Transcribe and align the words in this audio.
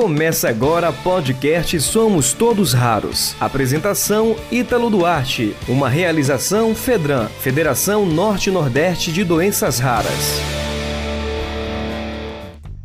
Começa 0.00 0.48
agora 0.48 0.92
podcast 0.92 1.80
Somos 1.80 2.32
Todos 2.32 2.72
Raros. 2.72 3.34
Apresentação 3.40 4.36
Ítalo 4.48 4.88
Duarte. 4.90 5.56
Uma 5.68 5.88
realização 5.88 6.72
Fedran, 6.72 7.26
Federação 7.26 8.06
Norte-Nordeste 8.06 9.10
de 9.10 9.24
Doenças 9.24 9.80
Raras. 9.80 10.38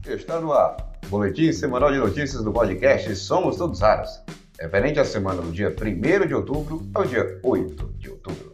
Está 0.08 0.42
no 0.42 0.54
ar. 0.54 0.76
Boletim 1.08 1.52
semanal 1.54 1.92
de 1.92 2.00
notícias 2.00 2.44
do 2.44 2.52
podcast 2.52 3.16
Somos 3.16 3.58
Todos 3.58 3.80
Raros. 3.80 4.10
Referente 4.60 5.00
à 5.00 5.06
semana 5.06 5.40
do 5.40 5.52
dia 5.52 5.70
1 5.70 6.26
de 6.26 6.34
outubro 6.34 6.82
ao 6.96 7.06
dia 7.06 7.40
8 7.44 7.94
de 8.00 8.10
outubro. 8.10 8.53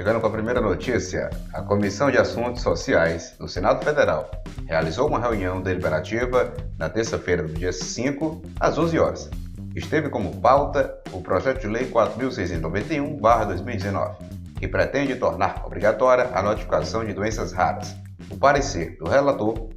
Chegando 0.00 0.18
com 0.18 0.28
a 0.28 0.30
primeira 0.30 0.62
notícia, 0.62 1.28
a 1.52 1.60
Comissão 1.60 2.10
de 2.10 2.16
Assuntos 2.16 2.62
Sociais 2.62 3.34
do 3.38 3.46
Senado 3.46 3.84
Federal 3.84 4.30
realizou 4.66 5.06
uma 5.06 5.20
reunião 5.20 5.60
deliberativa 5.60 6.54
na 6.78 6.88
terça-feira 6.88 7.42
do 7.42 7.52
dia 7.52 7.70
5, 7.70 8.40
às 8.58 8.78
11 8.78 8.98
horas. 8.98 9.28
Esteve 9.76 10.08
como 10.08 10.40
pauta 10.40 10.98
o 11.12 11.20
projeto 11.20 11.60
de 11.60 11.66
lei 11.66 11.84
4691/2019, 11.90 14.14
que 14.58 14.66
pretende 14.66 15.16
tornar 15.16 15.66
obrigatória 15.66 16.30
a 16.32 16.40
notificação 16.40 17.04
de 17.04 17.12
doenças 17.12 17.52
raras. 17.52 17.94
O 18.30 18.38
parecer 18.38 18.96
do 18.96 19.06
relator, 19.06 19.68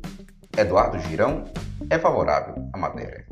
Eduardo 0.57 0.99
Girão, 0.99 1.43
é 1.89 1.99
favorável 1.99 2.55
à 2.71 2.77
matéria. 2.77 3.25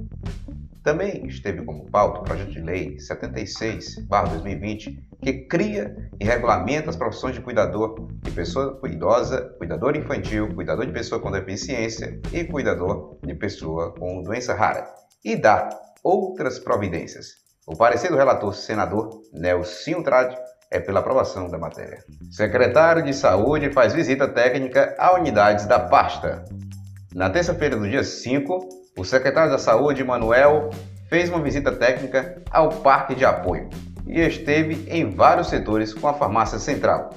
Também 0.83 1.27
esteve 1.27 1.63
como 1.63 1.85
pauta 1.91 2.21
o 2.21 2.23
projeto 2.23 2.51
de 2.51 2.59
lei 2.59 2.97
76/2020, 2.97 4.97
que 5.21 5.45
cria 5.45 5.95
e 6.19 6.25
regulamenta 6.25 6.89
as 6.89 6.95
profissões 6.95 7.35
de 7.35 7.41
cuidador 7.41 8.07
de 8.23 8.31
pessoa 8.31 8.79
idosa, 8.85 9.53
cuidador 9.59 9.95
infantil, 9.95 10.51
cuidador 10.55 10.87
de 10.87 10.91
pessoa 10.91 11.21
com 11.21 11.29
deficiência 11.29 12.19
e 12.33 12.43
cuidador 12.43 13.19
de 13.23 13.35
pessoa 13.35 13.93
com 13.93 14.23
doença 14.23 14.55
rara, 14.55 14.91
e 15.23 15.35
dá 15.35 15.69
outras 16.03 16.57
providências. 16.57 17.35
O 17.67 17.77
parecer 17.77 18.09
do 18.09 18.17
relator 18.17 18.51
senador 18.55 19.21
Nelson 19.31 20.01
Trade 20.01 20.35
é 20.71 20.79
pela 20.79 21.01
aprovação 21.01 21.47
da 21.47 21.59
matéria. 21.59 22.03
Secretário 22.31 23.03
de 23.03 23.13
Saúde 23.13 23.71
faz 23.71 23.93
visita 23.93 24.27
técnica 24.27 24.95
a 24.97 25.13
unidades 25.13 25.67
da 25.67 25.79
pasta. 25.79 26.43
Na 27.13 27.29
terça-feira 27.29 27.75
do 27.75 27.87
dia 27.87 28.03
5, 28.03 28.80
o 28.97 29.05
secretário 29.05 29.51
da 29.51 29.57
Saúde, 29.57 30.03
Manuel, 30.03 30.69
fez 31.09 31.29
uma 31.29 31.41
visita 31.41 31.71
técnica 31.71 32.41
ao 32.49 32.69
Parque 32.69 33.15
de 33.15 33.25
Apoio 33.25 33.69
e 34.05 34.19
esteve 34.19 34.85
em 34.89 35.09
vários 35.09 35.47
setores 35.47 35.93
com 35.93 36.07
a 36.07 36.13
Farmácia 36.13 36.59
Central, 36.59 37.11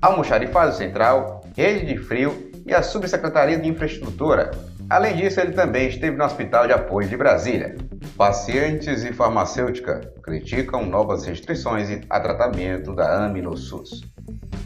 Almoxarifado 0.00 0.74
Central, 0.74 1.44
Rede 1.56 1.86
de 1.86 1.98
Frio 1.98 2.50
e 2.66 2.74
a 2.74 2.82
Subsecretaria 2.82 3.58
de 3.58 3.68
Infraestrutura. 3.68 4.50
Além 4.90 5.16
disso, 5.16 5.40
ele 5.40 5.52
também 5.52 5.88
esteve 5.88 6.16
no 6.16 6.24
Hospital 6.24 6.66
de 6.66 6.72
Apoio 6.72 7.08
de 7.08 7.16
Brasília. 7.16 7.76
Pacientes 8.16 9.04
e 9.04 9.12
farmacêutica 9.12 10.00
criticam 10.22 10.84
novas 10.84 11.24
restrições 11.24 11.88
a 12.10 12.20
tratamento 12.20 12.94
da 12.94 13.24
AMI 13.24 13.42
no 13.42 13.56
SUS. 13.56 14.11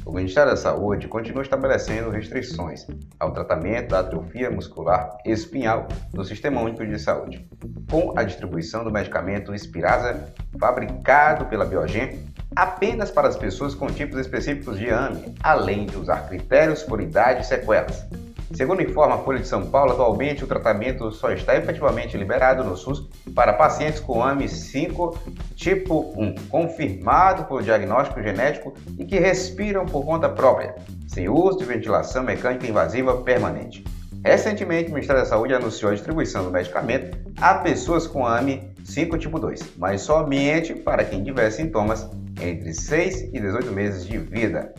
O 0.06 0.12
Ministério 0.12 0.52
da 0.52 0.56
Saúde 0.56 1.08
continua 1.08 1.42
estabelecendo 1.42 2.10
restrições 2.10 2.86
ao 3.18 3.32
tratamento 3.32 3.88
da 3.88 3.98
atrofia 3.98 4.48
muscular 4.48 5.18
espinhal 5.24 5.88
no 6.14 6.24
Sistema 6.24 6.60
Único 6.60 6.86
de 6.86 6.96
Saúde, 6.96 7.44
com 7.90 8.16
a 8.16 8.22
distribuição 8.22 8.84
do 8.84 8.92
medicamento 8.92 9.52
Spirasa, 9.58 10.32
fabricado 10.60 11.46
pela 11.46 11.64
Biogen, 11.64 12.24
apenas 12.54 13.10
para 13.10 13.26
as 13.26 13.36
pessoas 13.36 13.74
com 13.74 13.88
tipos 13.88 14.20
específicos 14.20 14.78
de 14.78 14.88
AME, 14.88 15.34
além 15.42 15.86
de 15.86 15.98
usar 15.98 16.28
critérios 16.28 16.84
por 16.84 17.00
idade 17.00 17.40
e 17.40 17.44
sequelas. 17.44 18.06
Segundo 18.54 18.80
informa 18.80 19.16
a 19.16 19.18
Folha 19.18 19.40
de 19.40 19.48
São 19.48 19.66
Paulo, 19.66 19.92
atualmente 19.92 20.44
o 20.44 20.46
tratamento 20.46 21.10
só 21.10 21.32
está 21.32 21.56
efetivamente 21.56 22.16
liberado 22.16 22.62
no 22.62 22.76
SUS 22.76 23.08
para 23.34 23.52
pacientes 23.52 23.98
com 23.98 24.20
AMI5 24.20 25.16
tipo 25.56 26.12
1, 26.16 26.34
confirmado 26.48 27.44
por 27.44 27.62
diagnóstico 27.62 28.22
genético 28.22 28.72
e 28.98 29.04
que 29.04 29.18
respiram 29.18 29.84
por 29.84 30.04
conta 30.04 30.28
própria, 30.28 30.76
sem 31.08 31.28
uso 31.28 31.58
de 31.58 31.64
ventilação 31.64 32.22
mecânica 32.22 32.66
invasiva 32.66 33.16
permanente. 33.22 33.84
Recentemente, 34.24 34.90
o 34.90 34.94
Ministério 34.94 35.22
da 35.22 35.28
Saúde 35.28 35.54
anunciou 35.54 35.90
a 35.90 35.94
distribuição 35.94 36.44
do 36.44 36.50
medicamento 36.50 37.18
a 37.40 37.54
pessoas 37.54 38.06
com 38.06 38.26
AMI 38.26 38.70
5 38.84 39.18
tipo 39.18 39.38
2, 39.40 39.76
mas 39.76 40.02
somente 40.02 40.72
para 40.72 41.04
quem 41.04 41.22
tiver 41.22 41.50
sintomas 41.50 42.08
entre 42.40 42.72
6 42.72 43.22
e 43.32 43.40
18 43.40 43.72
meses 43.72 44.06
de 44.06 44.18
vida. 44.18 44.72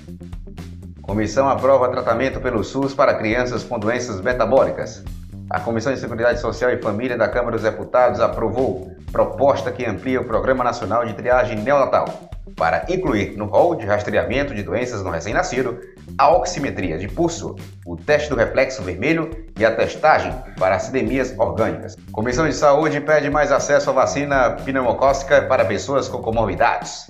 Comissão 1.07 1.47
aprova 1.47 1.87
tratamento 1.87 2.41
pelo 2.41 2.65
SUS 2.65 2.93
para 2.93 3.13
crianças 3.13 3.63
com 3.63 3.79
doenças 3.79 4.19
metabólicas. 4.19 5.05
A 5.49 5.57
Comissão 5.57 5.93
de 5.93 6.01
Seguridade 6.01 6.41
Social 6.41 6.69
e 6.69 6.81
Família 6.81 7.17
da 7.17 7.29
Câmara 7.29 7.51
dos 7.51 7.63
Deputados 7.63 8.19
aprovou 8.19 8.91
proposta 9.09 9.71
que 9.71 9.85
amplia 9.85 10.19
o 10.19 10.25
Programa 10.25 10.65
Nacional 10.65 11.05
de 11.05 11.13
Triagem 11.13 11.59
Neonatal 11.59 12.29
para 12.57 12.85
incluir 12.89 13.37
no 13.37 13.45
rol 13.45 13.75
de 13.75 13.85
rastreamento 13.85 14.53
de 14.53 14.63
doenças 14.63 15.01
no 15.01 15.09
recém-nascido 15.09 15.79
a 16.17 16.29
oximetria 16.35 16.97
de 16.97 17.07
pulso, 17.07 17.55
o 17.85 17.95
teste 17.95 18.29
do 18.29 18.35
reflexo 18.35 18.83
vermelho 18.83 19.29
e 19.57 19.63
a 19.63 19.73
testagem 19.73 20.33
para 20.59 20.75
acidemias 20.75 21.33
orgânicas. 21.37 21.95
Comissão 22.11 22.45
de 22.45 22.53
Saúde 22.53 22.99
pede 22.99 23.29
mais 23.29 23.49
acesso 23.53 23.89
à 23.91 23.93
vacina 23.93 24.57
pneumocócica 24.65 25.43
para 25.43 25.63
pessoas 25.63 26.09
com 26.09 26.21
comorbidades 26.21 27.07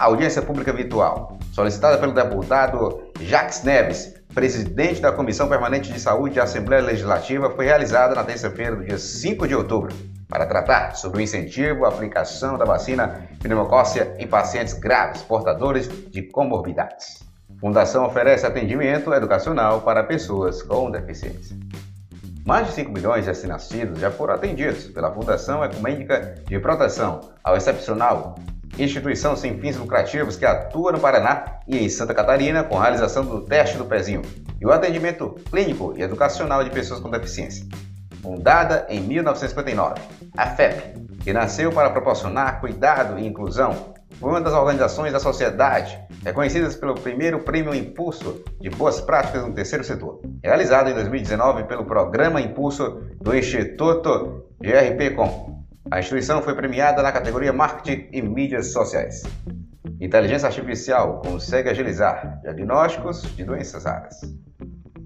audiência 0.00 0.40
pública 0.40 0.72
virtual, 0.72 1.38
solicitada 1.52 1.98
pelo 1.98 2.12
deputado 2.12 3.02
Jacques 3.20 3.62
Neves, 3.62 4.14
presidente 4.34 5.00
da 5.00 5.12
Comissão 5.12 5.48
Permanente 5.48 5.92
de 5.92 6.00
Saúde 6.00 6.36
da 6.36 6.44
Assembleia 6.44 6.82
Legislativa, 6.82 7.50
foi 7.50 7.66
realizada 7.66 8.14
na 8.14 8.24
terça-feira, 8.24 8.76
dia 8.76 8.96
5 8.96 9.46
de 9.46 9.54
outubro, 9.54 9.94
para 10.26 10.46
tratar 10.46 10.96
sobre 10.96 11.18
o 11.18 11.20
incentivo 11.20 11.84
à 11.84 11.88
aplicação 11.88 12.56
da 12.56 12.64
vacina 12.64 13.28
pneumocócia 13.42 14.14
em 14.18 14.26
pacientes 14.26 14.72
graves 14.74 15.22
portadores 15.22 15.88
de 16.10 16.22
comorbidades. 16.22 17.22
A 17.54 17.60
Fundação 17.60 18.06
oferece 18.06 18.46
atendimento 18.46 19.12
educacional 19.12 19.82
para 19.82 20.04
pessoas 20.04 20.62
com 20.62 20.90
deficiência. 20.90 21.56
Mais 22.46 22.68
de 22.68 22.72
5 22.72 22.90
milhões 22.90 23.24
de 23.24 23.30
recém-nascidos 23.30 24.00
já 24.00 24.10
foram 24.10 24.34
atendidos 24.34 24.86
pela 24.86 25.12
Fundação 25.12 25.62
Ecumênica 25.62 26.36
de 26.46 26.58
Proteção 26.58 27.20
ao 27.44 27.54
Excepcional 27.54 28.36
instituição 28.78 29.36
sem 29.36 29.58
fins 29.60 29.76
lucrativos 29.76 30.36
que 30.36 30.46
atua 30.46 30.92
no 30.92 31.00
Paraná 31.00 31.60
e 31.66 31.78
em 31.78 31.88
Santa 31.88 32.14
Catarina 32.14 32.64
com 32.64 32.78
a 32.78 32.82
realização 32.82 33.24
do 33.24 33.42
teste 33.42 33.76
do 33.76 33.84
pezinho 33.84 34.22
e 34.60 34.66
o 34.66 34.72
atendimento 34.72 35.36
clínico 35.50 35.94
e 35.96 36.02
educacional 36.02 36.62
de 36.62 36.70
pessoas 36.70 37.00
com 37.00 37.10
deficiência. 37.10 37.66
Fundada 38.22 38.86
em 38.88 39.00
1959, 39.00 40.00
a 40.36 40.46
FEP, 40.46 41.06
que 41.22 41.32
nasceu 41.32 41.72
para 41.72 41.90
proporcionar 41.90 42.60
cuidado 42.60 43.18
e 43.18 43.26
inclusão, 43.26 43.94
foi 44.18 44.30
uma 44.30 44.40
das 44.40 44.52
organizações 44.52 45.12
da 45.12 45.18
sociedade 45.18 45.98
reconhecidas 46.22 46.76
pelo 46.76 46.94
primeiro 46.94 47.40
prêmio 47.40 47.74
Impulso 47.74 48.44
de 48.60 48.68
Boas 48.68 49.00
Práticas 49.00 49.46
no 49.46 49.54
Terceiro 49.54 49.82
Setor, 49.82 50.20
realizado 50.44 50.90
em 50.90 50.94
2019 50.94 51.64
pelo 51.64 51.86
Programa 51.86 52.40
Impulso 52.40 53.00
do 53.18 53.34
Instituto 53.34 54.44
GRP-Com, 54.60 55.59
a 55.90 55.98
instituição 55.98 56.40
foi 56.40 56.54
premiada 56.54 57.02
na 57.02 57.10
categoria 57.10 57.52
Marketing 57.52 58.08
e 58.12 58.22
Mídias 58.22 58.72
Sociais. 58.72 59.24
Inteligência 60.00 60.46
Artificial 60.46 61.20
consegue 61.20 61.68
agilizar 61.68 62.40
diagnósticos 62.42 63.22
de 63.34 63.44
doenças 63.44 63.84
raras. 63.84 64.20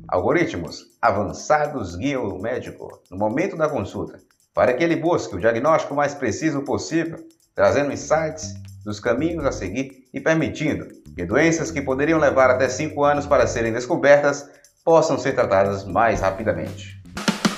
Algoritmos 0.07 0.85
avançados 1.01 1.97
guiam 1.97 2.29
o 2.29 2.41
médico 2.41 3.01
no 3.11 3.17
momento 3.17 3.57
da 3.57 3.67
consulta 3.67 4.19
para 4.55 4.75
que 4.75 4.85
ele 4.85 4.97
busque 4.97 5.35
o 5.35 5.41
diagnóstico 5.41 5.95
mais 5.95 6.15
preciso 6.15 6.63
possível, 6.63 7.17
trazendo 7.55 7.91
insights 7.91 8.53
dos 8.85 9.01
caminhos 9.01 9.47
a 9.47 9.53
seguir 9.53 10.05
e 10.13 10.21
permitindo 10.21 10.87
que 11.17 11.25
doenças 11.25 11.71
que 11.71 11.81
poderiam 11.81 12.19
levar 12.19 12.51
até 12.51 12.69
5 12.69 13.03
anos 13.03 13.27
para 13.27 13.47
serem 13.47 13.73
descobertas 13.73 14.51
possam 14.85 15.19
ser 15.19 15.35
tratadas 15.35 15.85
mais 15.85 16.21
rapidamente. 16.21 17.04